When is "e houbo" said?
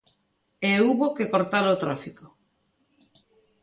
0.69-1.15